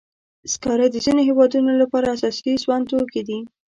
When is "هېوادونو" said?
1.29-1.71